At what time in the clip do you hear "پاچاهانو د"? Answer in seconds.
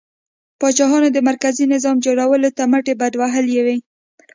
0.59-1.17